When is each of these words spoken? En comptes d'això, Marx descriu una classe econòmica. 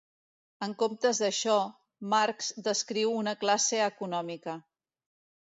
En 0.67 0.71
comptes 0.77 1.19
d'això, 1.23 1.57
Marx 2.15 2.49
descriu 2.69 3.13
una 3.19 3.35
classe 3.45 3.83
econòmica. 3.91 4.59